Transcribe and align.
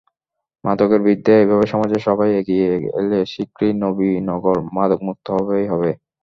মাদকের 0.63 1.01
বিরুদ্ধে 1.05 1.33
এভাবে 1.43 1.65
সমাজের 1.73 2.01
সবাই 2.07 2.29
এগিয়ে 2.39 2.67
এলে 2.99 3.19
শিগগিরই 3.31 3.73
নবীনগর 3.83 4.57
মাদকমুক্ত 4.75 5.25
হবেই 5.37 5.65
হবে। 5.71 5.89